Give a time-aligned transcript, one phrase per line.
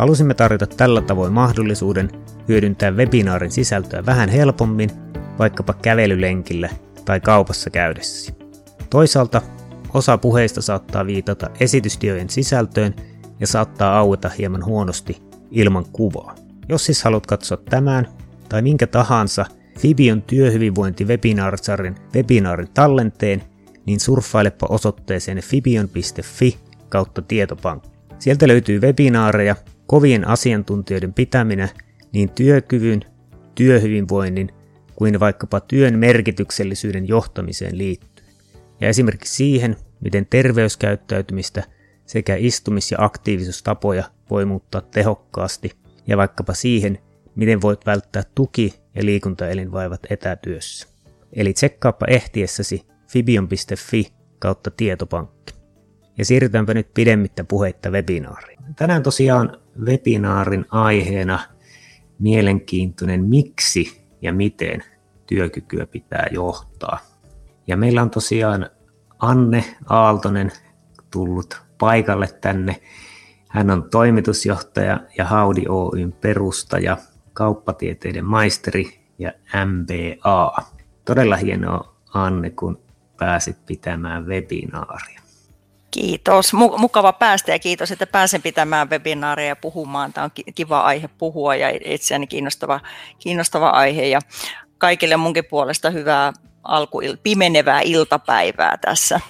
[0.00, 2.10] Halusimme tarjota tällä tavoin mahdollisuuden
[2.48, 4.90] hyödyntää webinaarin sisältöä vähän helpommin,
[5.38, 6.68] vaikkapa kävelylenkillä
[7.04, 8.32] tai kaupassa käydessä.
[8.90, 9.42] Toisaalta
[9.94, 12.94] osa puheista saattaa viitata esitysdiojen sisältöön
[13.40, 16.34] ja saattaa aueta hieman huonosti ilman kuvaa.
[16.68, 18.08] Jos siis haluat katsoa tämän
[18.48, 19.46] tai minkä tahansa
[19.78, 23.42] Fibion työhyvinvointi webinaarsarjan webinaarin tallenteen,
[23.86, 27.90] niin surffailepa osoitteeseen fibion.fi kautta tietopankki.
[28.18, 29.56] Sieltä löytyy webinaareja,
[29.90, 31.68] kovien asiantuntijoiden pitäminen
[32.12, 33.04] niin työkyvyn,
[33.54, 34.52] työhyvinvoinnin
[34.94, 38.26] kuin vaikkapa työn merkityksellisyyden johtamiseen liittyy.
[38.80, 41.62] Ja esimerkiksi siihen, miten terveyskäyttäytymistä
[42.06, 45.70] sekä istumis- ja aktiivisuustapoja voi muuttaa tehokkaasti
[46.06, 46.98] ja vaikkapa siihen,
[47.34, 50.88] miten voit välttää tuki- ja liikuntaelinvaivat etätyössä.
[51.32, 55.59] Eli tsekkaappa ehtiessäsi fibion.fi kautta tietopankki.
[56.18, 58.58] Ja siirrytäänpä nyt pidemmittä puheitta webinaariin.
[58.76, 61.38] Tänään tosiaan webinaarin aiheena
[62.18, 64.84] mielenkiintoinen miksi ja miten
[65.26, 66.98] työkykyä pitää johtaa.
[67.66, 68.70] Ja meillä on tosiaan
[69.18, 70.52] Anne Aaltonen
[71.10, 72.80] tullut paikalle tänne.
[73.48, 76.96] Hän on toimitusjohtaja ja Haudi Oyn perustaja,
[77.32, 79.32] kauppatieteiden maisteri ja
[79.66, 80.56] MBA.
[81.04, 82.80] Todella hienoa Anne, kun
[83.18, 85.19] pääsit pitämään webinaaria.
[85.90, 86.52] Kiitos.
[86.52, 90.12] Mukava päästä ja kiitos, että pääsen pitämään webinaaria ja puhumaan.
[90.12, 92.80] Tämä on kiva aihe puhua ja itseäni kiinnostava,
[93.18, 94.06] kiinnostava aihe.
[94.06, 94.20] Ja
[94.78, 96.32] kaikille munkin puolesta hyvää
[96.64, 99.20] alku, pimenevää iltapäivää tässä.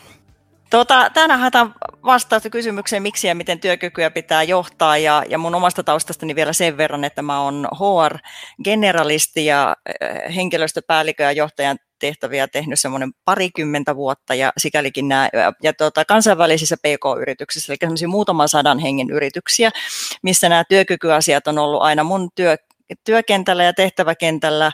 [0.70, 4.96] Tuota, tänään haetaan vastausta kysymykseen, miksi ja miten työkykyä pitää johtaa.
[4.96, 11.22] Ja, ja mun omasta taustastani vielä sen verran, että mä oon HR-generalisti ja äh, henkilöstöpäällikö
[11.22, 15.28] ja johtajan tehtäviä tehnyt semmoinen parikymmentä vuotta ja sikälikin nämä,
[15.62, 19.70] ja tuota, kansainvälisissä PK-yrityksissä, eli semmoisia muutaman sadan hengen yrityksiä,
[20.22, 22.56] missä nämä työkykyasiat on ollut aina mun työ,
[23.04, 24.72] työkentällä ja tehtäväkentällä,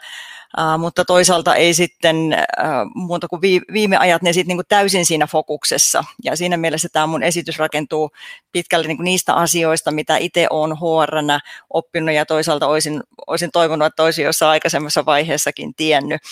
[0.79, 6.05] Mutta toisaalta ei sitten uh, muuta kuin viime ajat ne sitten niinku täysin siinä fokuksessa.
[6.25, 8.11] Ja siinä mielessä tämä mun esitys rakentuu
[8.53, 11.41] pitkälle niinku niistä asioista, mitä itse olen hr
[11.71, 16.23] oppinut ja toisaalta olisin, olisin toivonut, että olisin jossain aikaisemmassa vaiheessakin tiennyt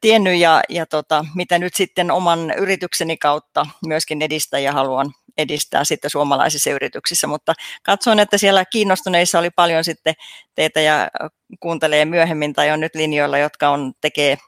[0.00, 5.84] tiennyt ja, ja tota, mitä nyt sitten oman yritykseni kautta myöskin edistää ja haluan edistää
[5.84, 10.14] sitten suomalaisissa yrityksissä, mutta katson, että siellä kiinnostuneissa oli paljon sitten
[10.54, 11.08] teitä ja
[11.60, 14.38] kuuntelee myöhemmin tai on nyt linjoilla, jotka on tekee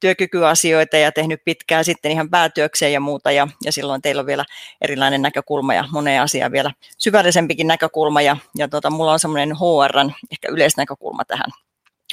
[0.00, 3.32] työkykyasioita ja tehnyt pitkään sitten ihan päätyökseen ja muuta.
[3.32, 4.44] Ja, ja silloin teillä on vielä
[4.80, 8.22] erilainen näkökulma ja moneen asiaan vielä syvällisempikin näkökulma.
[8.22, 11.50] Ja, ja tota, mulla on semmoinen HRn ehkä yleisnäkökulma tähän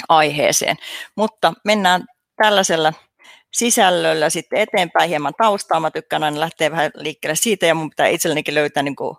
[0.08, 0.76] aiheeseen.
[1.16, 2.04] Mutta mennään
[2.36, 2.92] tällaisella
[3.52, 5.80] sisällöllä sitten eteenpäin hieman taustaa.
[5.80, 9.16] Mä tykkään aina lähteä vähän liikkeelle siitä ja mun pitää itsellenikin löytää niin kuin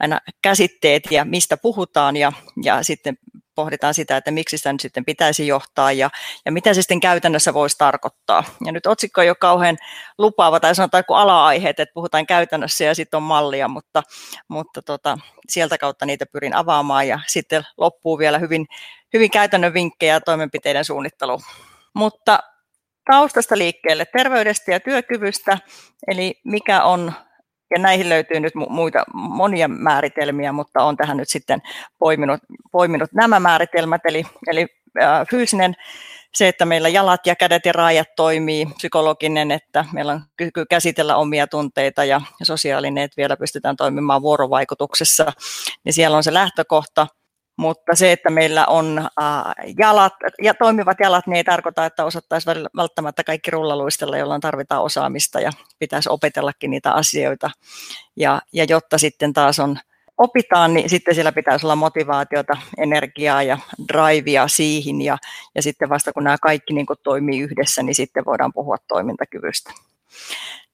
[0.00, 3.18] aina käsitteet ja mistä puhutaan ja, ja sitten
[3.54, 6.10] pohditaan sitä, että miksi sitä nyt sitten pitäisi johtaa ja,
[6.44, 8.44] ja mitä se sitten käytännössä voisi tarkoittaa.
[8.64, 9.76] Ja nyt otsikko ei ole kauhean
[10.18, 14.02] lupaava tai sanotaan kuin ala-aiheet, että puhutaan käytännössä ja sitten on mallia, mutta,
[14.48, 15.18] mutta tota,
[15.48, 18.66] sieltä kautta niitä pyrin avaamaan ja sitten loppuu vielä hyvin,
[19.12, 21.40] hyvin käytännön vinkkejä toimenpiteiden suunnittelu.
[21.94, 22.38] Mutta
[23.10, 25.58] taustasta liikkeelle, terveydestä ja työkyvystä,
[26.06, 27.12] eli mikä on,
[27.70, 31.62] ja näihin löytyy nyt muita monia määritelmiä, mutta on tähän nyt sitten
[31.98, 32.40] poiminut,
[32.72, 34.66] poiminut nämä määritelmät, eli, eli
[35.02, 35.74] äh, fyysinen
[36.34, 41.16] se, että meillä jalat ja kädet ja raajat toimii, psykologinen, että meillä on kyky käsitellä
[41.16, 45.32] omia tunteita ja sosiaalinen, että vielä pystytään toimimaan vuorovaikutuksessa,
[45.84, 47.06] niin siellä on se lähtökohta
[47.58, 49.08] mutta se, että meillä on
[49.78, 50.12] jalat
[50.42, 52.46] ja toimivat jalat, niin ei tarkoita, että osattaisi
[52.76, 57.50] välttämättä kaikki rullaluistella, jolloin tarvitaan osaamista ja pitäisi opetellakin niitä asioita.
[58.16, 59.78] Ja, ja jotta sitten taas on
[60.18, 65.18] opitaan, niin sitten siellä pitäisi olla motivaatiota, energiaa ja drivea siihen ja,
[65.54, 69.72] ja sitten vasta kun nämä kaikki niin kuin toimii yhdessä, niin sitten voidaan puhua toimintakyvystä.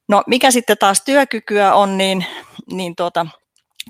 [0.09, 2.27] No mikä sitten taas työkykyä on, niin,
[2.71, 3.27] niin tuota,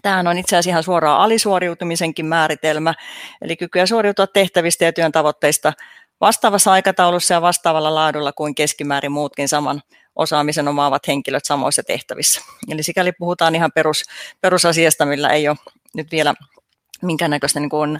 [0.04, 2.94] Tämähän on itse asiassa ihan suoraan alisuoriutumisenkin määritelmä,
[3.42, 5.72] eli kykyä suoriutua tehtävistä ja työn tavoitteista
[6.20, 9.82] vastaavassa aikataulussa ja vastaavalla laadulla kuin keskimäärin muutkin saman
[10.16, 12.40] osaamisen omaavat henkilöt samoissa tehtävissä.
[12.70, 14.04] Eli sikäli puhutaan ihan perus,
[14.40, 15.56] perusasiasta, millä ei ole
[15.94, 16.34] nyt vielä
[17.02, 17.98] minkäännäköistä niin kuin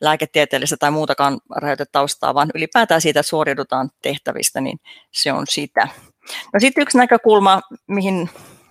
[0.00, 4.78] lääketieteellistä tai muutakaan rajoitetaustaa, vaan ylipäätään siitä, että suoriudutaan tehtävistä, niin
[5.12, 5.88] se on sitä.
[6.54, 8.30] No sitten yksi näkökulma, mihin,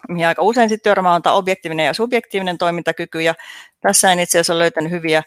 [0.10, 3.34] mihin aika usein sitten törmää, on tämä objektiivinen ja subjektiivinen toimintakyky, ja
[3.82, 5.24] tässä en itse asiassa ole löytänyt hyviä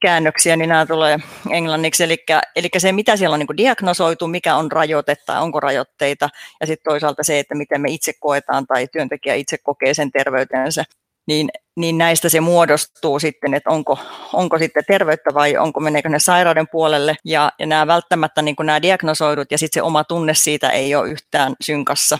[0.00, 1.18] käännöksiä, niin nämä tulee
[1.50, 2.16] englanniksi, eli,
[2.56, 6.28] eli se, mitä siellä on niin diagnosoitu, mikä on rajoite tai onko rajoitteita,
[6.60, 10.84] ja sitten toisaalta se, että miten me itse koetaan tai työntekijä itse kokee sen terveytensä,
[11.26, 13.98] niin, niin näistä se muodostuu sitten, että onko,
[14.32, 18.82] onko sitten terveyttä vai onko meneekö ne sairauden puolelle, ja, ja nämä välttämättä niin nämä
[18.82, 22.18] diagnosoidut ja sitten se oma tunne siitä ei ole yhtään synkassa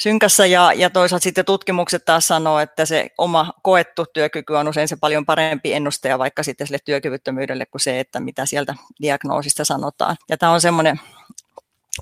[0.00, 4.88] synkässä ja, ja toisaalta sitten tutkimukset taas sanoo, että se oma koettu työkyky on usein
[4.88, 10.16] se paljon parempi ennustaja vaikka sitten sille työkyvyttömyydelle kuin se, että mitä sieltä diagnoosista sanotaan.
[10.28, 11.00] Ja tämä on semmoinen,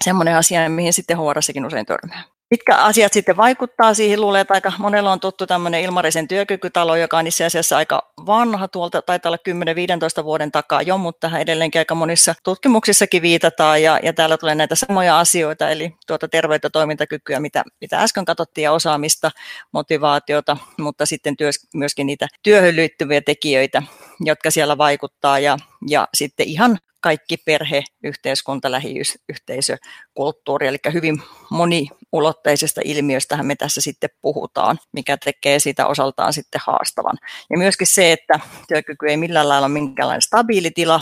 [0.05, 2.38] semmoinen asia, mihin sitten HRSkin usein törmää.
[2.51, 4.21] Mitkä asiat sitten vaikuttaa siihen?
[4.21, 8.69] Luulen, että aika monella on tuttu tämmöinen Ilmarisen työkykytalo, joka on itse asiassa aika vanha,
[8.69, 14.01] tuolta taitaa olla 10-15 vuoden takaa jo, mutta tähän edelleenkin aika monissa tutkimuksissakin viitataan ja,
[14.03, 18.73] ja täällä tulee näitä samoja asioita, eli tuota terveyttä, toimintakykyä, mitä, mitä äsken katsottiin, ja
[18.73, 19.31] osaamista,
[19.73, 23.83] motivaatiota, mutta sitten työs, myöskin niitä työhön liittyviä tekijöitä,
[24.21, 25.59] jotka siellä vaikuttaa ja,
[25.89, 29.77] ja sitten ihan kaikki perhe, yhteiskunta, lähiyhteisö,
[30.15, 37.19] kulttuuri, eli hyvin moniulotteisesta ilmiöstä me tässä sitten puhutaan, mikä tekee sitä osaltaan sitten haastavan.
[37.51, 41.01] Ja myöskin se, että työkyky ei millään lailla ole minkäänlainen stabiilitila,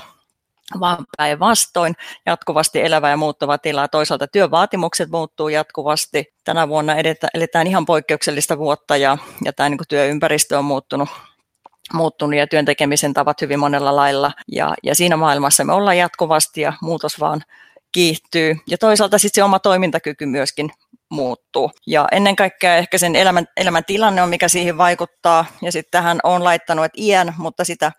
[0.80, 1.94] vaan päinvastoin
[2.26, 3.88] jatkuvasti elävä ja muuttuva tila.
[3.88, 6.24] Toisaalta työvaatimukset muuttuu jatkuvasti.
[6.44, 6.94] Tänä vuonna
[7.34, 11.08] eletään ihan poikkeuksellista vuotta ja, ja tämä niin työympäristö on muuttunut
[11.92, 14.32] muuttunut ja työn tekemisen tavat hyvin monella lailla.
[14.52, 17.42] Ja, ja siinä maailmassa me ollaan jatkuvasti ja muutos vaan
[17.96, 18.56] kiihtyy.
[18.66, 20.70] Ja toisaalta sitten se oma toimintakyky myöskin
[21.10, 21.70] muuttuu.
[21.86, 25.44] Ja ennen kaikkea ehkä sen elämän, elämän tilanne on, mikä siihen vaikuttaa.
[25.62, 27.92] Ja sitten tähän on laittanut, että iän, mutta sitä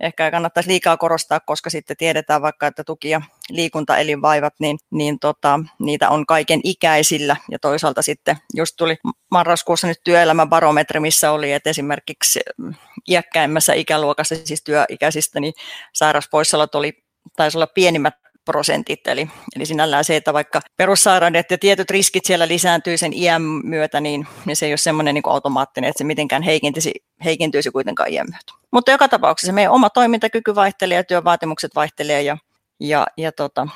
[0.00, 5.60] ehkä kannattaisi liikaa korostaa, koska sitten tiedetään vaikka, että tuki- ja liikuntaelinvaivat, niin, niin tota,
[5.78, 7.36] niitä on kaiken ikäisillä.
[7.50, 8.96] Ja toisaalta sitten just tuli
[9.30, 12.74] marraskuussa nyt työelämäbarometri, missä oli, että esimerkiksi mm,
[13.08, 15.54] iäkkäimmässä ikäluokassa, siis työikäisistä, niin
[15.94, 16.92] sairauspoissaolot oli
[17.36, 18.14] taisi olla pienimmät
[18.48, 19.06] prosentit.
[19.06, 24.00] Eli, eli sinällään se, että vaikka perussairaudet ja tietyt riskit siellä lisääntyy sen iän myötä,
[24.00, 26.92] niin, niin se ei ole semmoinen niin automaattinen, että se mitenkään heikentyisi,
[27.24, 28.52] heikentyisi kuitenkaan iän myötä.
[28.72, 32.38] Mutta joka tapauksessa meidän oma toimintakyky vaihtelee ja työvaatimukset vaihtelee ja,
[32.80, 33.68] ja, ja tota,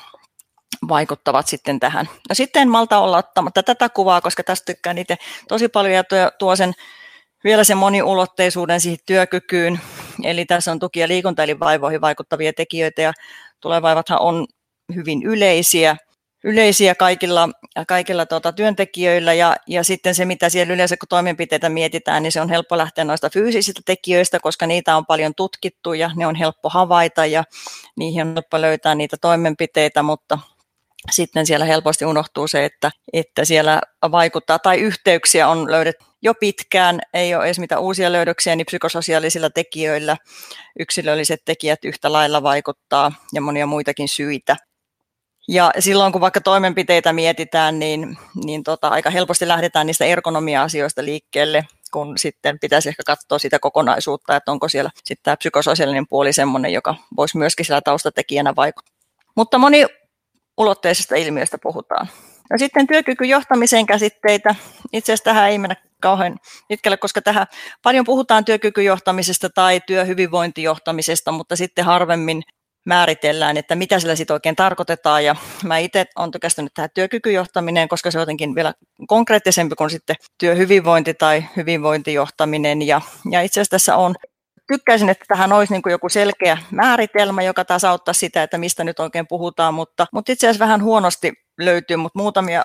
[0.89, 2.09] vaikuttavat sitten tähän.
[2.29, 5.15] No sitten en malta olla ottamatta tätä kuvaa, koska tästä tykkään itse
[5.47, 6.73] tosi paljon ja tuo, tuo sen
[7.43, 9.79] vielä sen moniulotteisuuden siihen työkykyyn.
[10.23, 13.13] Eli tässä on tuki- ja liikunta, eli vaivoihin vaikuttavia tekijöitä, ja
[13.59, 14.47] tulevaivathan on
[14.95, 15.97] hyvin yleisiä,
[16.43, 17.49] yleisiä kaikilla,
[17.87, 19.33] kaikilla tuota, työntekijöillä.
[19.33, 23.03] Ja, ja sitten se, mitä siellä yleensä kun toimenpiteitä mietitään, niin se on helppo lähteä
[23.03, 27.43] noista fyysisistä tekijöistä, koska niitä on paljon tutkittu ja ne on helppo havaita ja
[27.95, 30.39] niihin on helppo löytää niitä toimenpiteitä, mutta
[31.11, 33.81] sitten siellä helposti unohtuu se, että, että siellä
[34.11, 39.49] vaikuttaa tai yhteyksiä on löydetty jo pitkään, ei ole edes mitään uusia löydöksiä, niin psykososiaalisilla
[39.49, 40.17] tekijöillä
[40.79, 44.57] yksilölliset tekijät yhtä lailla vaikuttaa ja monia muitakin syitä.
[45.47, 51.67] Ja silloin kun vaikka toimenpiteitä mietitään, niin, niin tota, aika helposti lähdetään niistä ergonomia-asioista liikkeelle,
[51.91, 56.73] kun sitten pitäisi ehkä katsoa sitä kokonaisuutta, että onko siellä sitten tämä psykososiaalinen puoli sellainen,
[56.73, 58.95] joka voisi myöskin siellä taustatekijänä vaikuttaa.
[59.35, 59.85] Mutta moni
[60.57, 62.07] ulotteisesta ilmiöstä puhutaan.
[62.49, 64.55] No sitten työkykyjohtamisen käsitteitä.
[64.93, 67.47] Itse asiassa tähän ei mennä kauhean pitkälle, koska tähän
[67.83, 72.43] paljon puhutaan työkykyjohtamisesta tai työhyvinvointijohtamisesta, mutta sitten harvemmin
[72.85, 75.25] määritellään, että mitä sillä sitten oikein tarkoitetaan.
[75.25, 78.73] Ja mä itse olen tykästynyt tähän työkykyjohtaminen, koska se on jotenkin vielä
[79.07, 82.81] konkreettisempi kuin sitten työhyvinvointi tai hyvinvointijohtaminen.
[82.81, 84.15] Ja, ja itse asiassa tässä on
[84.67, 88.83] tykkäisin, että tähän olisi niin kuin joku selkeä määritelmä, joka taas auttaa sitä, että mistä
[88.83, 92.63] nyt oikein puhutaan, mutta, mutta itse asiassa vähän huonosti löytyy, mutta muutamia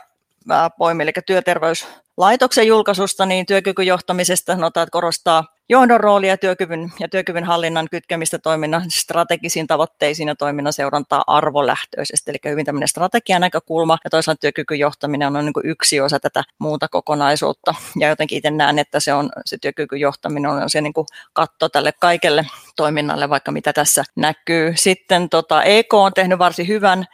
[0.78, 7.88] poimi, eli työterveyslaitoksen julkaisusta, niin työkykyjohtamisesta sanotaan, että korostaa johdon roolia työkyvyn ja työkyvyn hallinnan
[7.90, 14.40] kytkemistä toiminnan strategisiin tavoitteisiin ja toiminnan seurantaa arvolähtöisesti, eli hyvin tämmöinen strategian näkökulma ja toisaalta
[14.40, 19.30] työkykyjohtaminen on niin yksi osa tätä muuta kokonaisuutta ja jotenkin itse näen, että se on
[19.44, 24.72] se työkykyjohtaminen on se niin kuin katto tälle kaikelle toiminnalle, vaikka mitä tässä näkyy.
[24.76, 27.06] Sitten tota, EK on tehnyt varsin hyvän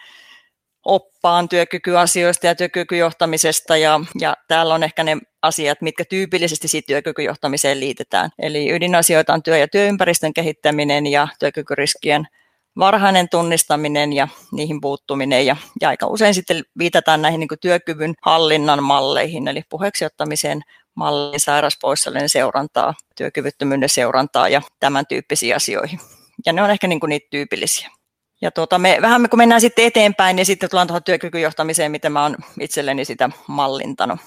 [0.84, 7.80] oppaan työkykyasioista ja työkykyjohtamisesta ja, ja täällä on ehkä ne asiat, mitkä tyypillisesti siitä työkykyjohtamiseen
[7.80, 8.30] liitetään.
[8.38, 12.28] Eli ydinasioita on työ- ja työympäristön kehittäminen ja työkykyriskien
[12.78, 15.46] varhainen tunnistaminen ja niihin puuttuminen.
[15.46, 20.62] Ja, ja aika usein sitten viitataan näihin niin työkyvyn hallinnan malleihin, eli puheeksi ottamiseen,
[20.94, 26.00] mallin sairauspoissaolojen seurantaa, työkyvyttömyyden seurantaa ja tämän tyyppisiin asioihin.
[26.46, 27.90] Ja ne on ehkä niin kuin niitä tyypillisiä.
[28.44, 32.22] Ja tuota, me, vähän kun mennään sitten eteenpäin, niin sitten tullaan tuohon työkykyjohtamiseen, miten mä
[32.22, 34.20] oon itselleni sitä mallintanut.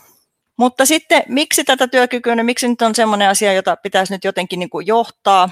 [0.58, 4.60] Mutta sitten miksi tätä työkykyä, niin miksi nyt on sellainen asia, jota pitäisi nyt jotenkin
[4.60, 5.50] niin kuin johtaa,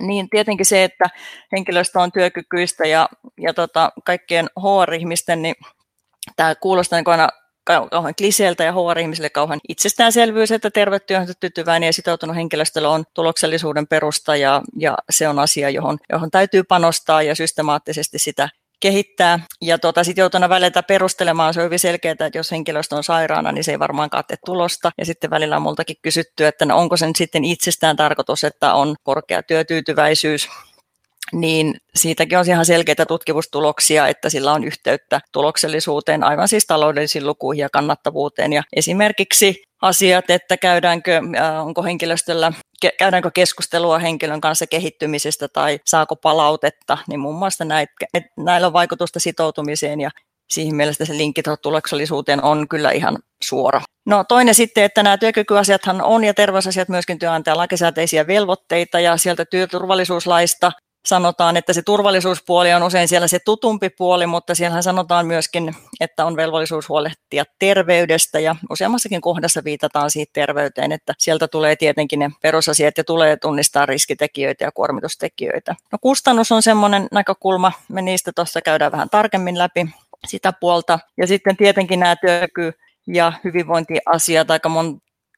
[0.00, 1.04] niin tietenkin se, että
[1.52, 3.08] henkilöstö on työkykyistä ja,
[3.40, 5.54] ja tota, kaikkien HR-ihmisten, niin
[6.36, 7.28] tämä kuulostaa niin aina
[7.90, 10.98] kauhean kliseeltä ja HR-ihmisille kauhean itsestäänselvyys, että terve
[11.40, 16.64] tyytyväinen ja sitoutunut henkilöstöllä on tuloksellisuuden perusta ja, ja se on asia, johon, johon täytyy
[16.64, 18.48] panostaa ja systemaattisesti sitä
[18.80, 19.38] kehittää.
[19.62, 23.52] Ja tuota, sitten joutuna välillä perustelemaan, se on hyvin selkeää, että jos henkilöstö on sairaana,
[23.52, 24.90] niin se ei varmaan kate tulosta.
[24.98, 28.94] Ja sitten välillä on multakin kysytty, että no onko sen sitten itsestään tarkoitus, että on
[29.02, 30.48] korkea työtyytyväisyys
[31.32, 37.62] niin siitäkin on ihan selkeitä tutkimustuloksia, että sillä on yhteyttä tuloksellisuuteen, aivan siis taloudellisiin lukuihin
[37.62, 38.52] ja kannattavuuteen.
[38.52, 42.52] Ja esimerkiksi asiat, että käydäänkö, äh, onko henkilöstöllä,
[42.98, 47.92] käydäänkö keskustelua henkilön kanssa kehittymisestä tai saako palautetta, niin muun muassa näitä,
[48.36, 50.10] näillä on vaikutusta sitoutumiseen ja
[50.50, 53.80] siihen mielessä se linkki tuloksellisuuteen on kyllä ihan suora.
[54.06, 59.44] No toinen sitten, että nämä työkykyasiathan on ja terveysasiat myöskin työnantajan lakisääteisiä velvoitteita ja sieltä
[59.44, 60.72] työturvallisuuslaista
[61.06, 66.24] sanotaan, että se turvallisuuspuoli on usein siellä se tutumpi puoli, mutta siellä sanotaan myöskin, että
[66.24, 72.30] on velvollisuus huolehtia terveydestä ja useammassakin kohdassa viitataan siitä terveyteen, että sieltä tulee tietenkin ne
[72.42, 75.74] perusasiat ja tulee tunnistaa riskitekijöitä ja kuormitustekijöitä.
[75.92, 79.86] No kustannus on semmoinen näkökulma, me niistä tuossa käydään vähän tarkemmin läpi
[80.26, 80.98] sitä puolta.
[81.16, 82.72] Ja sitten tietenkin nämä työky-
[83.06, 84.68] ja hyvinvointiasiat aika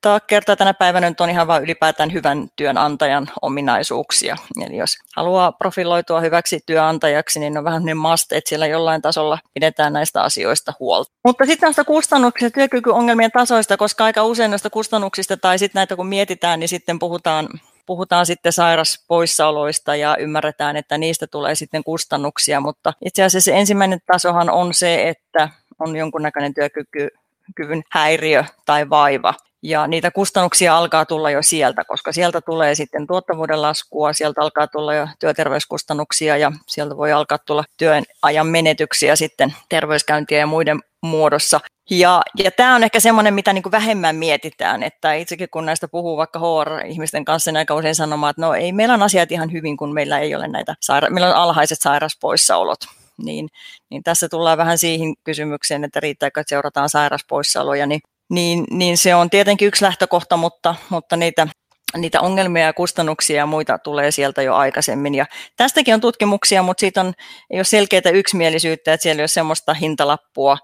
[0.08, 4.36] monta kertaa tänä päivänä nyt on ihan vain ylipäätään hyvän työnantajan ominaisuuksia.
[4.66, 9.38] Eli jos haluaa profiloitua hyväksi työnantajaksi, niin on vähän niin must, että siellä jollain tasolla
[9.54, 11.12] pidetään näistä asioista huolta.
[11.24, 16.06] Mutta sitten näistä kustannuksista, työkykyongelmien tasoista, koska aika usein näistä kustannuksista tai sitten näitä kun
[16.06, 17.48] mietitään, niin sitten puhutaan
[17.86, 23.98] puhutaan sitten sairaspoissaoloista ja ymmärretään, että niistä tulee sitten kustannuksia, mutta itse asiassa se ensimmäinen
[24.06, 29.34] tasohan on se, että on jonkunnäköinen työkyvyn häiriö tai vaiva.
[29.62, 34.66] Ja niitä kustannuksia alkaa tulla jo sieltä, koska sieltä tulee sitten tuottavuuden laskua, sieltä alkaa
[34.66, 40.80] tulla jo työterveyskustannuksia ja sieltä voi alkaa tulla työn ajan menetyksiä sitten terveyskäyntiä ja muiden
[41.02, 41.60] muodossa.
[41.90, 45.88] Ja, ja tämä on ehkä semmoinen, mitä niin kuin vähemmän mietitään, että itsekin kun näistä
[45.88, 49.52] puhuu vaikka HR-ihmisten kanssa, niin aika usein sanomaan, että no ei, meillä on asiat ihan
[49.52, 52.80] hyvin, kun meillä ei ole näitä, saira- meillä on alhaiset sairaspoissaolot.
[53.24, 53.48] Niin,
[53.90, 58.00] niin tässä tullaan vähän siihen kysymykseen, että riittääkö, että seurataan sairaspoissaoloja, niin
[58.32, 61.48] niin, niin se on tietenkin yksi lähtökohta, mutta, mutta niitä,
[61.96, 65.14] niitä ongelmia ja kustannuksia ja muita tulee sieltä jo aikaisemmin.
[65.14, 67.12] Ja tästäkin on tutkimuksia, mutta siitä on,
[67.50, 70.58] ei ole selkeää yksimielisyyttä, että siellä ei ole semmoista hintalappua,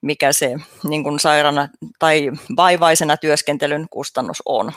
[0.00, 0.56] mikä se
[0.88, 1.68] niin kuin sairaana
[1.98, 4.72] tai vaivaisena työskentelyn kustannus on.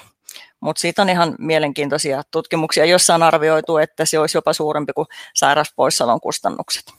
[0.59, 5.07] Mutta siitä on ihan mielenkiintoisia tutkimuksia, joissa on arvioitu, että se olisi jopa suurempi kuin
[5.33, 6.98] sairauspoissaolon kustannukset.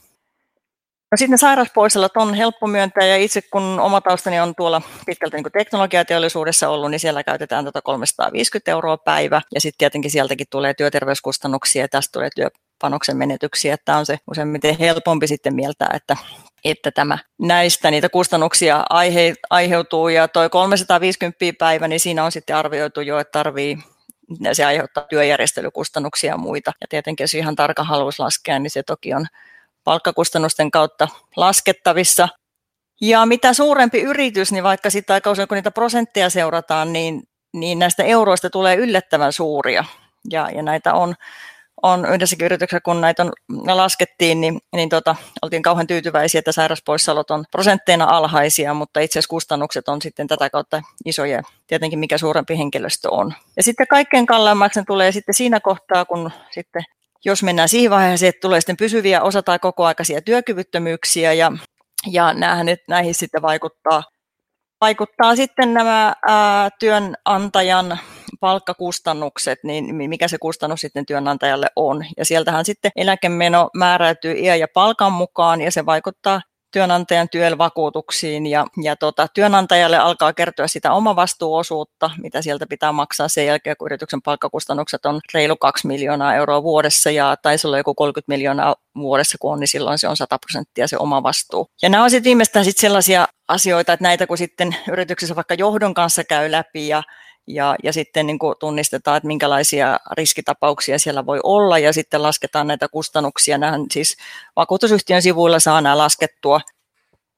[1.11, 5.51] No sitten ne on helppo myöntää ja itse kun oma taustani on tuolla pitkälti niin
[5.53, 9.41] teknologiateollisuudessa ollut, niin siellä käytetään tuota 350 euroa päivä.
[9.53, 14.77] Ja sitten tietenkin sieltäkin tulee työterveyskustannuksia ja tästä tulee työpanoksen menetyksiä, että on se useimmiten
[14.79, 16.15] helpompi sitten mieltää, että
[16.65, 20.09] että tämä näistä niitä kustannuksia aihe, aiheutuu.
[20.09, 23.77] Ja toi 350 päivä, niin siinä on sitten arvioitu jo, että tarvii
[24.53, 26.71] se aiheuttaa työjärjestelykustannuksia ja muita.
[26.81, 29.27] Ja tietenkin jos ihan tarkka haluaisi laskea, niin se toki on
[29.83, 32.27] palkkakustannusten kautta laskettavissa.
[33.01, 37.23] Ja mitä suurempi yritys, niin vaikka sitten aika usein kun niitä prosentteja seurataan, niin,
[37.53, 39.85] niin näistä euroista tulee yllättävän suuria.
[40.31, 41.15] Ja, ja näitä on,
[41.83, 43.31] on yhdessäkin yrityksessä, kun näitä on,
[43.77, 49.29] laskettiin, niin, niin tota, oltiin kauhean tyytyväisiä, että sairauspoissaolot on prosentteina alhaisia, mutta itse asiassa
[49.29, 53.33] kustannukset on sitten tätä kautta isoja, tietenkin mikä suurempi henkilöstö on.
[53.57, 56.83] Ja sitten kaikkein kalleimmaksi tulee sitten siinä kohtaa, kun sitten
[57.25, 61.51] jos mennään siihen vaiheeseen, että tulee sitten pysyviä osa- tai kokoaikaisia työkyvyttömyyksiä ja,
[62.11, 64.03] ja näähän, näihin sitten vaikuttaa,
[64.81, 67.99] vaikuttaa sitten nämä ää, työnantajan
[68.39, 72.05] palkkakustannukset, niin mikä se kustannus sitten työnantajalle on.
[72.17, 78.65] Ja sieltähän sitten eläkemeno määräytyy iän ja palkan mukaan ja se vaikuttaa työnantajan työvakuutuksiin ja,
[78.83, 84.21] ja tota, työnantajalle alkaa kertyä sitä omavastuuosuutta, mitä sieltä pitää maksaa sen jälkeen, kun yrityksen
[84.21, 89.53] palkkakustannukset on reilu 2 miljoonaa euroa vuodessa ja taisi olla joku 30 miljoonaa vuodessa, kun
[89.53, 91.67] on, niin silloin se on 100 prosenttia se oma vastuu.
[91.81, 95.93] Ja nämä on sitten viimeistään sit sellaisia asioita, että näitä kun sitten yrityksessä vaikka johdon
[95.93, 97.03] kanssa käy läpi ja
[97.47, 102.67] ja, ja sitten niin kuin tunnistetaan, että minkälaisia riskitapauksia siellä voi olla ja sitten lasketaan
[102.67, 103.57] näitä kustannuksia.
[103.57, 104.17] Nähän siis
[104.55, 106.61] vakuutusyhtiön sivuilla saa nämä laskettua.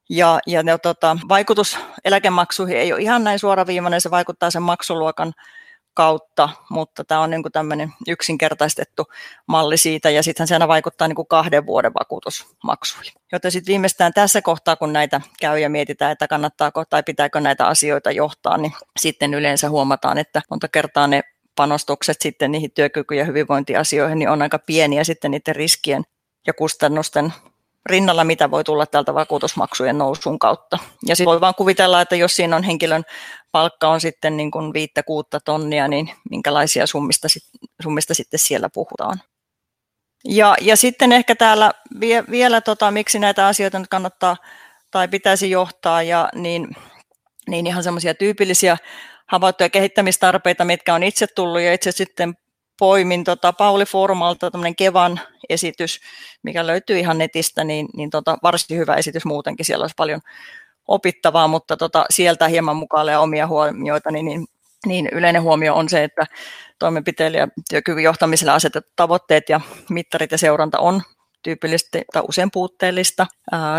[0.10, 5.34] Ja, ja ne, tota, vaikutus eläkemaksuihin ei ole ihan näin suoraviivainen, se vaikuttaa sen maksuluokan
[5.94, 9.06] kautta, mutta tämä on niin tämmöinen yksinkertaistettu
[9.48, 13.14] malli siitä, ja sitten se aina vaikuttaa niin kahden vuoden vakuutusmaksuihin.
[13.32, 17.68] Joten sitten viimeistään tässä kohtaa, kun näitä käy ja mietitään, että kannattaako tai pitääkö näitä
[17.68, 21.22] asioita johtaa, niin sitten yleensä huomataan, että monta kertaa ne
[21.56, 26.04] panostukset sitten niihin työkyky- ja hyvinvointiasioihin niin on aika pieniä sitten niiden riskien
[26.48, 27.34] ja kustannusten
[27.86, 30.78] rinnalla, mitä voi tulla tältä vakuutusmaksujen nousun kautta.
[31.08, 33.04] Ja sitten voi vaan kuvitella, että jos siinä on henkilön
[33.52, 37.28] palkka on sitten niin kuin viittä kuutta tonnia, niin minkälaisia summista,
[37.84, 39.22] summista sitten siellä puhutaan.
[40.26, 44.38] Ja, ja sitten ehkä täällä vie, vielä, tota, miksi näitä asioita nyt kannattaa
[44.92, 46.68] tai pitäisi johtaa, ja niin,
[47.50, 48.78] niin ihan semmoisia tyypillisiä
[49.28, 52.34] havaittuja kehittämistarpeita, mitkä on itse tullut ja itse sitten
[52.84, 56.00] poimin tota Pauli Formalta tämmöinen Kevan esitys,
[56.44, 60.20] mikä löytyy ihan netistä, niin, niin tota, varsin hyvä esitys muutenkin, siellä olisi paljon
[60.88, 64.46] opittavaa, mutta tota, sieltä hieman mukaan ja omia huomioita, niin, niin,
[64.86, 66.26] niin yleinen huomio on se, että
[66.80, 71.02] toimenpiteille ja työkyvyn johtamiselle asetetut tavoitteet ja mittarit ja seuranta on
[71.44, 73.28] tyypillisesti tai usein puutteellista.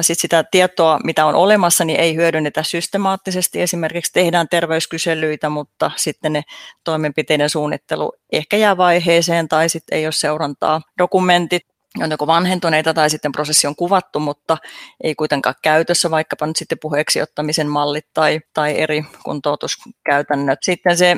[0.00, 3.62] Sitten sitä tietoa, mitä on olemassa, niin ei hyödynnetä systemaattisesti.
[3.62, 6.42] Esimerkiksi tehdään terveyskyselyitä, mutta sitten ne
[6.85, 10.80] toimenpiteiden suunnittelu ehkä jää vaiheeseen tai sitten ei ole seurantaa.
[10.99, 11.62] Dokumentit
[12.10, 14.58] joko vanhentuneita tai sitten prosessi on kuvattu, mutta
[15.02, 20.58] ei kuitenkaan käytössä, vaikkapa nyt sitten puheeksi ottamisen mallit tai, tai eri kuntoutuskäytännöt.
[20.62, 21.16] Sitten se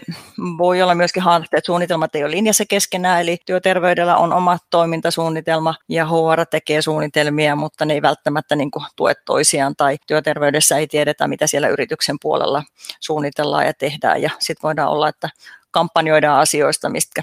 [0.59, 5.75] voi olla myöskin haaste, että suunnitelmat ei ole linjassa keskenään, eli työterveydellä on oma toimintasuunnitelma
[5.88, 10.87] ja HR tekee suunnitelmia, mutta ne ei välttämättä niin kuin tue toisiaan tai työterveydessä ei
[10.87, 12.62] tiedetä, mitä siellä yrityksen puolella
[13.00, 15.28] suunnitellaan ja tehdään ja sitten voidaan olla, että
[15.71, 17.23] kampanjoidaan asioista, mistä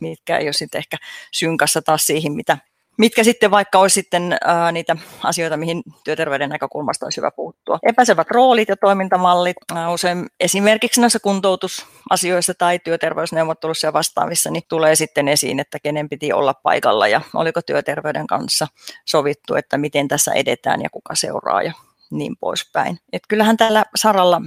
[0.00, 0.96] mitkä ei ole sitten ehkä
[1.32, 2.58] synkassa taas siihen, mitä
[3.00, 7.78] mitkä sitten vaikka olisi sitten ää, niitä asioita, mihin työterveyden näkökulmasta olisi hyvä puuttua.
[7.82, 14.94] Epäsevät roolit ja toimintamallit, ää, usein esimerkiksi näissä kuntoutusasioissa tai työterveysneuvottelussa ja vastaavissa, niin tulee
[14.96, 18.66] sitten esiin, että kenen piti olla paikalla ja oliko työterveyden kanssa
[19.06, 21.72] sovittu, että miten tässä edetään ja kuka seuraa ja
[22.10, 22.98] niin poispäin.
[23.12, 24.40] Et kyllähän tällä saralla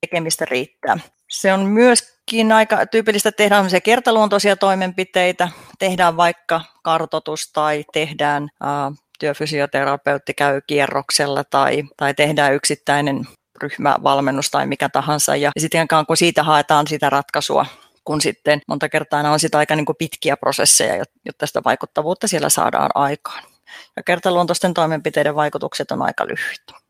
[0.00, 0.98] tekemistä riittää.
[1.30, 10.34] Se on myöskin aika tyypillistä, tehdään kertaluontoisia toimenpiteitä, tehdään vaikka kartotus tai tehdään uh, työfysioterapeutti
[10.34, 13.24] käy kierroksella tai, tai tehdään yksittäinen
[13.62, 15.36] ryhmävalmennus tai mikä tahansa.
[15.36, 17.66] Ja sitten kun siitä haetaan sitä ratkaisua,
[18.04, 22.28] kun sitten monta kertaa nämä on sitä aika niin kuin pitkiä prosesseja, jotta sitä vaikuttavuutta
[22.28, 23.44] siellä saadaan aikaan.
[23.96, 26.86] Ja kertaluontoisten toimenpiteiden vaikutukset on aika lyhyitä.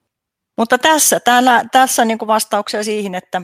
[0.57, 3.43] Mutta tässä, täällä, tässä niin kuin vastauksia siihen, että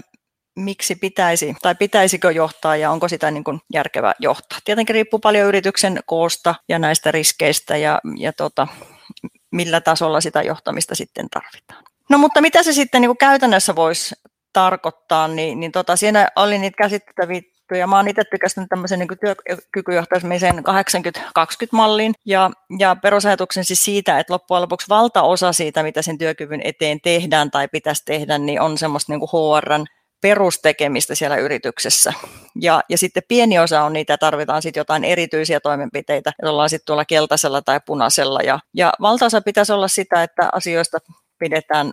[0.56, 4.58] miksi pitäisi tai pitäisikö johtaa ja onko sitä niin kuin järkevää johtaa.
[4.64, 8.68] Tietenkin riippuu paljon yrityksen koosta ja näistä riskeistä ja, ja tota,
[9.50, 11.84] millä tasolla sitä johtamista sitten tarvitaan.
[12.10, 14.14] No mutta mitä se sitten niin kuin käytännössä voisi
[14.52, 19.08] tarkoittaa, niin, niin tota, siinä oli niitä käsitteitä ja mä oon itse tykästynyt tämmöisen niin
[19.20, 26.60] työkykyjohtamisen 80-20-mallin ja, ja perusajatuksen siis siitä, että loppujen lopuksi valtaosa siitä, mitä sen työkyvyn
[26.64, 29.84] eteen tehdään tai pitäisi tehdä, niin on semmoista niin HRn
[30.22, 32.12] perustekemistä siellä yrityksessä.
[32.60, 36.86] Ja, ja sitten pieni osa on niitä, tarvitaan sitten jotain erityisiä toimenpiteitä, että ollaan sitten
[36.86, 38.40] tuolla keltaisella tai punaisella.
[38.40, 40.98] Ja, ja valtaosa pitäisi olla sitä, että asioista
[41.38, 41.92] pidetään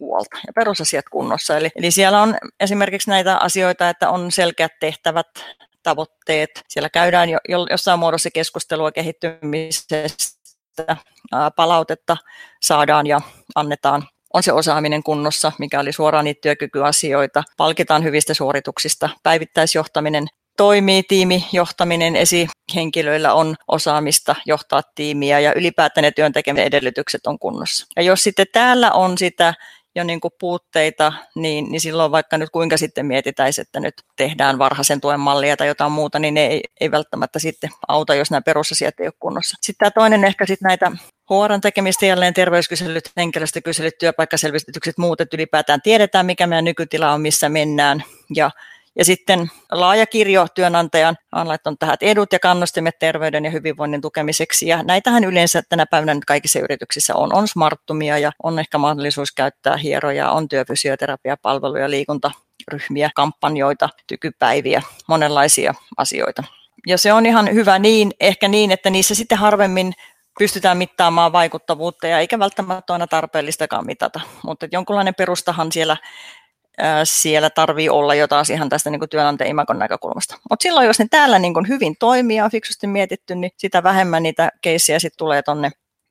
[0.00, 1.56] huolta ja perusasiat kunnossa.
[1.56, 5.26] Eli, eli siellä on esimerkiksi näitä asioita, että on selkeät tehtävät,
[5.82, 6.50] tavoitteet.
[6.68, 7.38] Siellä käydään jo,
[7.70, 10.96] jossain muodossa keskustelua kehittymisestä,
[11.56, 12.16] palautetta
[12.62, 13.20] saadaan ja
[13.54, 21.02] annetaan on se osaaminen kunnossa, mikä oli suoraan niitä työkykyasioita, palkitaan hyvistä suorituksista, päivittäisjohtaminen toimii,
[21.02, 27.86] tiimijohtaminen, esihenkilöillä on osaamista johtaa tiimiä ja ylipäätään ne työn tekemisen edellytykset on kunnossa.
[27.96, 29.54] Ja jos sitten täällä on sitä
[29.96, 34.58] jo niin kuin puutteita, niin, niin silloin vaikka nyt kuinka sitten mietitäisiin, että nyt tehdään
[34.58, 38.40] varhaisen tuen mallia tai jotain muuta, niin ne ei, ei välttämättä sitten auta, jos nämä
[38.40, 39.56] perusasiat ei ole kunnossa.
[39.60, 40.92] Sitten tämä toinen ehkä sitten näitä
[41.30, 47.48] HRn tekemistä jälleen terveyskyselyt, henkilöstökyselyt, työpaikkaselvitykset, muut, että ylipäätään tiedetään, mikä meidän nykytila on, missä
[47.48, 48.04] mennään.
[48.36, 48.50] Ja,
[48.98, 54.68] ja sitten laaja kirjo työnantajan on laittanut tähän edut ja kannustimet terveyden ja hyvinvoinnin tukemiseksi.
[54.68, 57.34] Ja näitähän yleensä tänä päivänä nyt kaikissa yrityksissä on.
[57.34, 66.44] On smarttumia ja on ehkä mahdollisuus käyttää hieroja, on työfysioterapiapalveluja, liikuntaryhmiä, kampanjoita, tykypäiviä, monenlaisia asioita.
[66.86, 69.92] Ja se on ihan hyvä niin, ehkä niin, että niissä sitten harvemmin
[70.38, 75.96] pystytään mittaamaan vaikuttavuutta ja eikä välttämättä aina tarpeellistakaan mitata, mutta jonkunlainen perustahan siellä,
[77.04, 80.38] siellä tarvii olla jo taas ihan tästä niin työnantajan imakon näkökulmasta.
[80.50, 84.22] Mutta silloin, jos ne täällä niin hyvin toimii ja on fiksusti mietitty, niin sitä vähemmän
[84.22, 85.70] niitä keissejä sitten tulee tuonne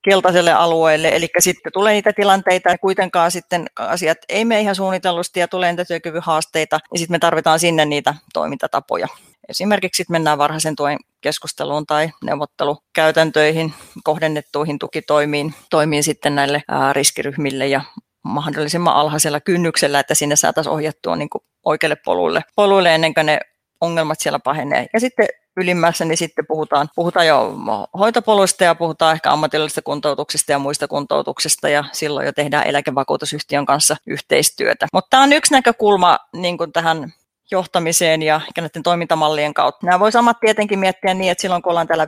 [0.09, 5.39] keltaiselle alueelle, eli sitten tulee niitä tilanteita ja kuitenkaan sitten asiat ei mene ihan suunnitellusti
[5.39, 9.07] ja tulee niitä työkyvyn haasteita, ja sitten me tarvitaan sinne niitä toimintatapoja.
[9.49, 13.73] Esimerkiksi sitten mennään varhaisen tuen keskusteluun tai neuvottelukäytäntöihin,
[14.03, 17.81] kohdennettuihin tukitoimiin toimiin sitten näille riskiryhmille ja
[18.25, 21.29] mahdollisimman alhaisella kynnyksellä, että sinne saataisiin ohjattua niin
[21.65, 23.39] oikealle polulle, polulle ennen kuin ne
[23.81, 24.85] ongelmat siellä pahenee.
[24.93, 27.53] Ja sitten ylimmässä, niin sitten puhutaan, puhutaan jo
[27.99, 33.95] hoitopoluista ja puhutaan ehkä ammatillisesta kuntoutuksesta ja muista kuntoutuksista ja silloin jo tehdään eläkevakuutusyhtiön kanssa
[34.07, 34.87] yhteistyötä.
[34.93, 37.13] Mutta tämä on yksi näkökulma niin kuin tähän
[37.51, 39.85] johtamiseen ja näiden toimintamallien kautta.
[39.85, 42.07] Nämä voi samat tietenkin miettiä niin, että silloin kun ollaan täällä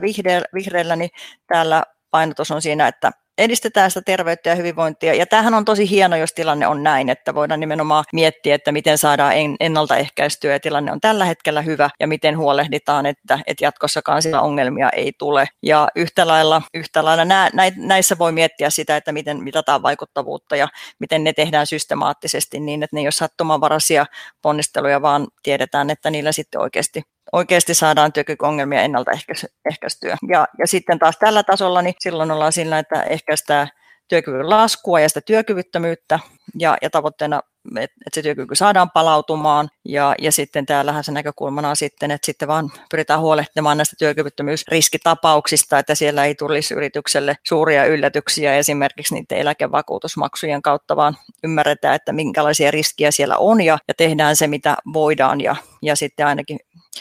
[0.54, 1.10] vihreällä, niin
[1.46, 5.14] täällä painotus on siinä, että edistetään sitä terveyttä ja hyvinvointia.
[5.14, 8.98] Ja tämähän on tosi hieno, jos tilanne on näin, että voidaan nimenomaan miettiä, että miten
[8.98, 14.40] saadaan ennaltaehkäistyä ja tilanne on tällä hetkellä hyvä ja miten huolehditaan, että, että jatkossakaan sillä
[14.40, 15.46] ongelmia ei tule.
[15.62, 20.68] Ja yhtä lailla, yhtä lailla nä, näissä voi miettiä sitä, että miten mitataan vaikuttavuutta ja
[21.00, 24.06] miten ne tehdään systemaattisesti niin, että ne ei ole sattumanvaraisia
[24.42, 30.16] ponnisteluja, vaan tiedetään, että niillä sitten oikeasti oikeasti saadaan työkykyongelmia ennaltaehkäistyä.
[30.28, 33.68] Ja, ja sitten taas tällä tasolla, niin silloin ollaan sillä, että ehkäistään
[34.08, 36.18] työkyvyn laskua ja sitä työkyvyttömyyttä,
[36.58, 41.68] ja, ja tavoitteena, että, että se työkyky saadaan palautumaan, ja, ja sitten täällähän se näkökulmana
[41.68, 47.84] on sitten, että sitten vaan pyritään huolehtimaan näistä työkyvyttömyysriskitapauksista, että siellä ei tulisi yritykselle suuria
[47.84, 54.36] yllätyksiä esimerkiksi niiden eläkevakuutusmaksujen kautta, vaan ymmärretään, että minkälaisia riskiä siellä on, ja, ja tehdään
[54.36, 56.58] se, mitä voidaan, ja, ja sitten ainakin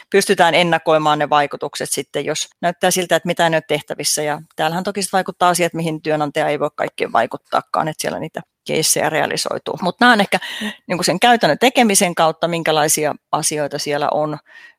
[0.09, 4.23] pystytään ennakoimaan ne vaikutukset sitten, jos näyttää siltä, että mitä ei ole tehtävissä.
[4.23, 9.09] Ja täällähän toki vaikuttaa asiat, mihin työnantaja ei voi kaikkien vaikuttaakaan, että siellä niitä keissejä
[9.09, 9.79] realisoituu.
[9.81, 10.39] Mutta nämä on ehkä
[10.87, 14.37] niin sen käytännön tekemisen kautta, minkälaisia asioita siellä on,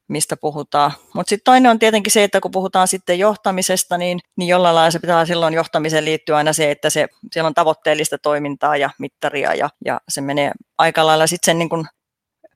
[0.09, 0.93] mistä puhutaan.
[1.15, 4.91] Mutta sitten toinen on tietenkin se, että kun puhutaan sitten johtamisesta, niin, niin jollain lailla
[4.91, 9.55] se pitää silloin johtamiseen liittyä aina se, että se, siellä on tavoitteellista toimintaa ja mittaria
[9.55, 11.87] ja, ja se menee aika lailla sitten sen niin kuin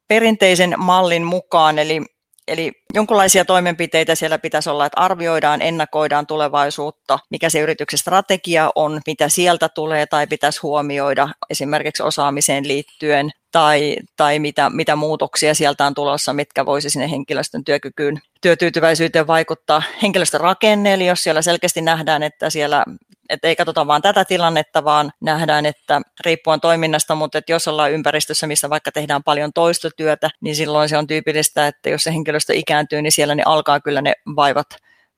[0.08, 2.00] perinteisen mallin mukaan, eli
[2.48, 9.00] Eli jonkinlaisia toimenpiteitä siellä pitäisi olla, että arvioidaan, ennakoidaan tulevaisuutta, mikä se yrityksen strategia on,
[9.06, 15.86] mitä sieltä tulee tai pitäisi huomioida esimerkiksi osaamiseen liittyen tai, tai mitä, mitä muutoksia sieltä
[15.86, 19.82] on tulossa, mitkä voisi sinne henkilöstön työkykyyn, työtyytyväisyyteen vaikuttaa.
[20.02, 22.84] Henkilöstön rakenne, eli jos siellä selkeästi nähdään, että siellä
[23.32, 27.92] että ei katsota vain tätä tilannetta, vaan nähdään, että riippuen toiminnasta, mutta että jos ollaan
[27.92, 32.54] ympäristössä, missä vaikka tehdään paljon toistotyötä, niin silloin se on tyypillistä, että jos se henkilöstö
[32.54, 34.66] ikääntyy, niin siellä ne alkaa kyllä ne vaivat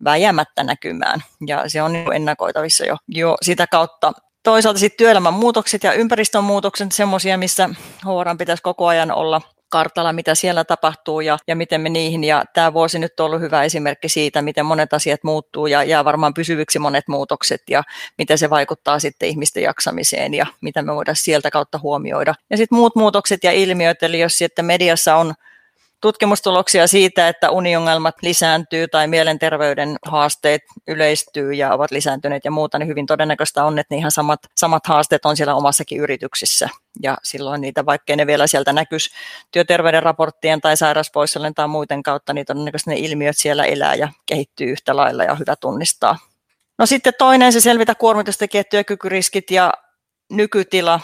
[0.05, 1.25] väjämättä näkymään.
[1.47, 4.13] Ja se on niin ennakoitavissa jo, jo sitä kautta.
[4.43, 7.71] Toisaalta sitten työelämän muutokset ja ympäristön muutokset, semmoisia, missä
[8.05, 9.41] HR pitäisi koko ajan olla
[9.75, 12.25] kartalla, mitä siellä tapahtuu ja, ja miten me niihin.
[12.25, 16.05] Ja tämä vuosi nyt on ollut hyvä esimerkki siitä, miten monet asiat muuttuu ja jää
[16.05, 17.83] varmaan pysyviksi monet muutokset ja
[18.19, 22.35] miten se vaikuttaa sitten ihmisten jaksamiseen ja mitä me voidaan sieltä kautta huomioida.
[22.51, 25.35] Ja sitten muut muutokset ja ilmiöt, eli jos sitten mediassa on
[26.01, 32.89] tutkimustuloksia siitä, että uniongelmat lisääntyy tai mielenterveyden haasteet yleistyy ja ovat lisääntyneet ja muuta, niin
[32.89, 36.69] hyvin todennäköistä on, että ihan samat, samat haasteet on siellä omassakin yrityksissä.
[37.03, 39.11] Ja silloin niitä, vaikkei ne vielä sieltä näkyisi
[39.51, 44.67] työterveyden raporttien tai sairauspoissaolon tai muuten kautta, niin todennäköisesti ne ilmiöt siellä elää ja kehittyy
[44.67, 46.19] yhtä lailla ja hyvä tunnistaa.
[46.79, 49.73] No sitten toinen, se selvitä kuormitustekijät, työkykyriskit ja
[50.33, 51.01] nykytila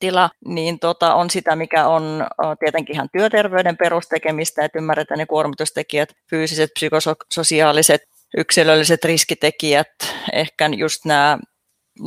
[0.00, 2.26] tila, niin tota, on sitä, mikä on
[2.60, 8.02] tietenkin ihan työterveyden perustekemistä, että ymmärretään ne kuormitustekijät, fyysiset, psykososiaaliset,
[8.36, 9.88] yksilölliset riskitekijät,
[10.32, 11.38] ehkä just nämä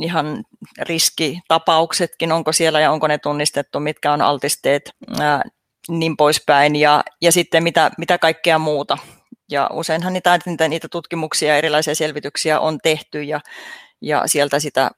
[0.00, 0.44] ihan
[0.80, 5.42] riskitapauksetkin, onko siellä ja onko ne tunnistettu, mitkä on altisteet, ää,
[5.88, 8.98] niin poispäin, ja, ja sitten mitä, mitä kaikkea muuta.
[9.50, 13.40] Ja useinhan niitä, niitä, tutkimuksia ja erilaisia selvityksiä on tehty, ja,
[14.02, 14.90] ja sieltä sitä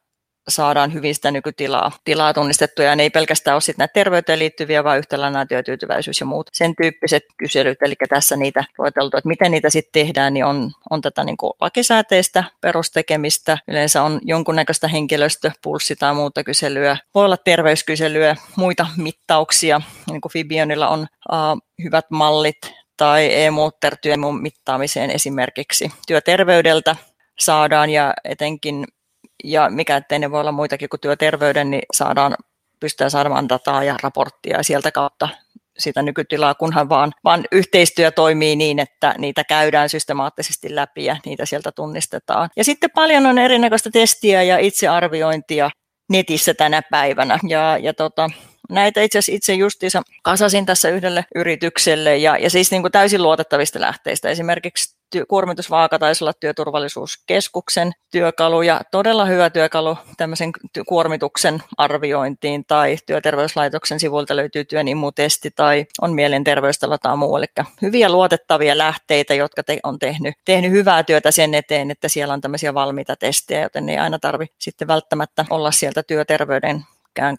[0.48, 4.84] saadaan hyvin sitä nykytilaa tilaa tunnistettua, ja ne ei pelkästään ole sitten näitä terveyteen liittyviä,
[4.84, 9.50] vaan yhtä lailla työtyytyväisyys ja muut sen tyyppiset kyselyt, eli tässä niitä lueteltu, että miten
[9.50, 15.96] niitä sitten tehdään, niin on, on tätä niin kuin lakisääteistä perustekemistä, yleensä on jonkunnäköistä henkilöstöpulssi
[15.96, 19.80] tai muuta kyselyä, voi olla terveyskyselyä, muita mittauksia,
[20.10, 21.36] niin kuin Fibionilla on uh,
[21.84, 22.56] hyvät mallit,
[22.96, 23.96] tai e-muutter
[24.40, 25.92] mittaamiseen esimerkiksi.
[26.06, 26.96] Työterveydeltä
[27.38, 28.84] saadaan ja etenkin
[29.44, 32.36] ja mikä ettei ne voi olla muitakin kuin työterveyden, niin saadaan,
[32.80, 35.28] pystytään saamaan dataa ja raporttia sieltä kautta
[35.78, 41.46] sitä nykytilaa, kunhan vaan, vaan yhteistyö toimii niin, että niitä käydään systemaattisesti läpi ja niitä
[41.46, 42.50] sieltä tunnistetaan.
[42.56, 45.70] Ja sitten paljon on erinäköistä testiä ja itsearviointia
[46.08, 47.38] netissä tänä päivänä.
[47.48, 48.30] Ja, ja tota,
[48.70, 53.22] näitä itse asiassa itse justiinsa kasasin tässä yhdelle yritykselle ja, ja siis niin kuin täysin
[53.22, 54.28] luotettavista lähteistä.
[54.28, 60.52] Esimerkiksi työ, kuormitusvaaka taisi olla työturvallisuuskeskuksen työkalu ja todella hyvä työkalu tämmöisen
[60.88, 67.36] kuormituksen arviointiin tai työterveyslaitoksen sivuilta löytyy työnimmutesti tai on mielenterveystalo tai muu.
[67.36, 67.46] Eli
[67.82, 72.40] hyviä luotettavia lähteitä, jotka te, on tehnyt, tehnyt hyvää työtä sen eteen, että siellä on
[72.40, 76.84] tämmöisiä valmiita testejä, joten ei aina tarvi sitten välttämättä olla sieltä työterveyden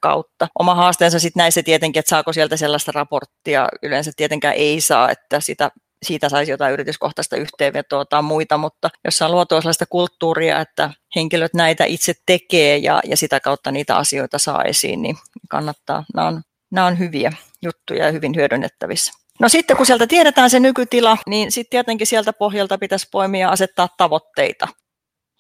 [0.02, 0.48] kautta.
[0.60, 5.40] Oma haasteensa sitten näissä tietenkin, että saako sieltä sellaista raporttia, yleensä tietenkään ei saa, että
[5.40, 5.72] sitä
[6.06, 11.54] siitä saisi jotain yrityskohtaista yhteenvetoa tai muita, mutta jos on luotua sellaista kulttuuria, että henkilöt
[11.54, 15.18] näitä itse tekee ja, ja sitä kautta niitä asioita saa esiin, niin
[15.50, 16.04] kannattaa.
[16.16, 19.14] Nämä on, nämä on hyviä juttuja ja hyvin hyödynnettävissä.
[19.40, 23.50] No sitten kun sieltä tiedetään se nykytila, niin sitten tietenkin sieltä pohjalta pitäisi poimia ja
[23.50, 24.68] asettaa tavoitteita.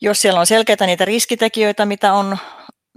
[0.01, 2.37] Jos siellä on selkeitä niitä riskitekijöitä, mitä on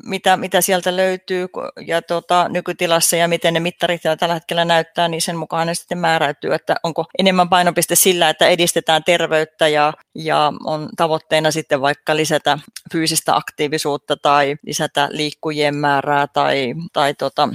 [0.05, 1.47] mitä, mitä sieltä löytyy
[1.87, 5.99] ja tota, nykytilassa ja miten ne mittarit tällä hetkellä näyttää, niin sen mukaan ne sitten
[5.99, 12.17] määräytyy, että onko enemmän painopiste sillä, että edistetään terveyttä ja, ja on tavoitteena sitten vaikka
[12.17, 12.59] lisätä
[12.93, 17.49] fyysistä aktiivisuutta tai lisätä liikkujien määrää tai, tai tota,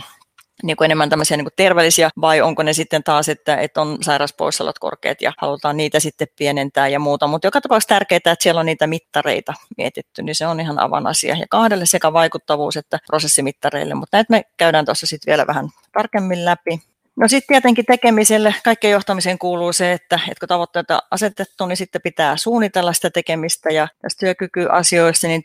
[0.64, 3.98] niin kuin enemmän tämmöisiä niin kuin terveellisiä, vai onko ne sitten taas, että, että on
[4.02, 7.28] sairauspoissaolot korkeat ja halutaan niitä sitten pienentää ja muuta.
[7.28, 11.38] Mutta joka tapauksessa tärkeää, että siellä on niitä mittareita mietitty, niin se on ihan avanasia.
[11.38, 16.46] Ja kahdelle sekä vaikuttavuus että prosessimittareille, mutta näitä me käydään tuossa sitten vielä vähän tarkemmin
[16.46, 16.80] läpi.
[17.16, 21.78] No sitten tietenkin tekemiselle, kaikkeen johtamiseen kuuluu se, että, että kun tavoitteet on asetettu, niin
[21.78, 25.44] sitten pitää suunnitella sitä tekemistä ja tässä työkykyasioissa, niin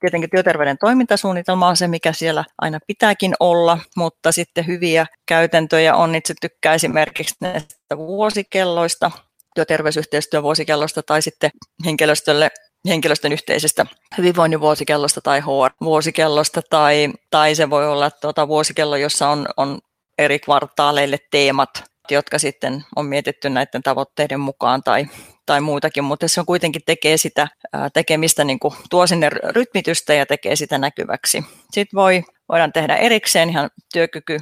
[0.00, 6.14] tietenkin työterveyden toimintasuunnitelma on se, mikä siellä aina pitääkin olla, mutta sitten hyviä käytäntöjä on
[6.14, 9.10] itse tykkää esimerkiksi näistä vuosikelloista,
[9.54, 11.50] työterveysyhteistyön vuosikellosta tai sitten
[11.84, 12.50] henkilöstölle
[12.88, 13.86] henkilöstön yhteisestä
[14.18, 19.78] hyvinvoinnin vuosikellosta tai HR-vuosikellosta, tai, tai se voi olla tuota vuosikello, jossa on, on
[20.18, 25.06] eri kvartaaleille teemat, jotka sitten on mietitty näiden tavoitteiden mukaan tai,
[25.46, 27.48] tai muutakin, mutta se on kuitenkin tekee sitä
[27.92, 31.44] tekemistä, niin kuin tuo sinne rytmitystä ja tekee sitä näkyväksi.
[31.72, 34.38] Sitten voi, voidaan tehdä erikseen ihan työkyky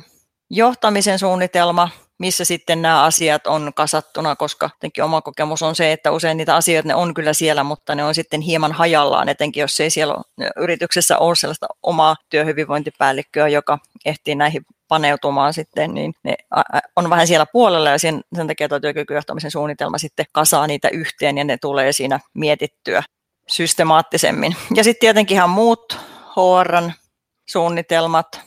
[0.50, 6.10] johtamisen suunnitelma, missä sitten nämä asiat on kasattuna, koska jotenkin oma kokemus on se, että
[6.10, 9.80] usein niitä asioita ne on kyllä siellä, mutta ne on sitten hieman hajallaan, etenkin jos
[9.80, 10.14] ei siellä
[10.56, 16.34] yrityksessä ole sellaista omaa työhyvinvointipäällikköä, joka ehtii näihin paneutumaan sitten, niin ne
[16.96, 21.38] on vähän siellä puolella ja sen, sen takia tuo työkykyjohtamisen suunnitelma sitten kasaa niitä yhteen
[21.38, 23.02] ja ne tulee siinä mietittyä
[23.48, 24.56] systemaattisemmin.
[24.74, 25.98] Ja sitten tietenkin ihan muut
[26.36, 26.92] HRn
[27.48, 28.40] suunnitelmat,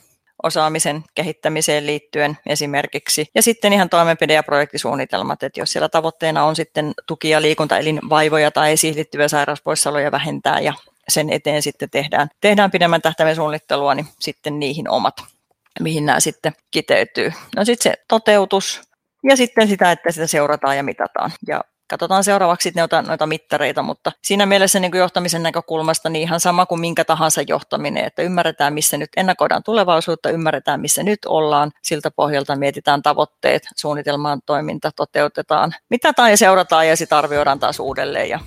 [0.43, 3.25] osaamisen kehittämiseen liittyen esimerkiksi.
[3.35, 8.51] Ja sitten ihan toimenpide- ja projektisuunnitelmat, että jos siellä tavoitteena on sitten tuki- ja liikuntaelinvaivoja
[8.51, 10.73] tai esiin liittyviä sairauspoissaoloja vähentää ja
[11.09, 15.34] sen eteen sitten tehdään, tehdään pidemmän tähtäimen suunnittelua, niin sitten niihin omat
[15.79, 17.33] mihin nämä sitten kiteytyy.
[17.55, 18.81] No sitten se toteutus
[19.23, 21.31] ja sitten sitä, että sitä seurataan ja mitataan.
[21.47, 26.39] Ja katsotaan seuraavaksi noita, noita mittareita, mutta siinä mielessä niin kuin johtamisen näkökulmasta niin ihan
[26.39, 31.71] sama kuin minkä tahansa johtaminen, että ymmärretään, missä nyt ennakoidaan tulevaisuutta, ymmärretään, missä nyt ollaan,
[31.83, 38.29] siltä pohjalta mietitään tavoitteet, suunnitelmaan toiminta toteutetaan, mitataan ja seurataan ja sitten arvioidaan taas uudelleen.
[38.29, 38.39] Ja...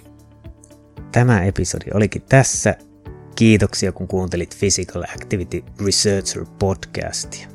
[1.12, 2.87] Tämä episodi olikin tässä.
[3.38, 7.48] Kiitoksia kun kuuntelit Physical Activity Researcher podcastia.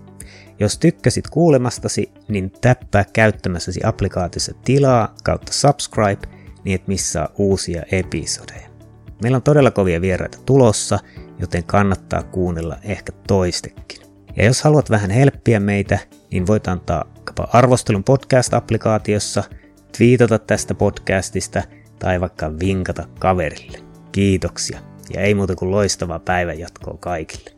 [0.60, 6.28] Jos tykkäsit kuulemastasi, niin täppää käyttämässäsi applikaatiossa tilaa kautta subscribe,
[6.64, 8.70] niin et missaa uusia episodeja.
[9.22, 11.00] Meillä on todella kovia vieraita tulossa,
[11.40, 14.02] joten kannattaa kuunnella ehkä toistekin.
[14.36, 16.00] Ja jos haluat vähän helppiä meitä,
[16.32, 17.14] niin voit antaa
[17.54, 19.44] arvostelun podcast-applikaatiossa,
[19.98, 21.64] twiitata tästä podcastista
[22.00, 23.78] tai vaikka vinkata kaverille.
[24.12, 27.53] Kiitoksia ja ei muuta kuin loistavaa päivänjatkoa kaikille.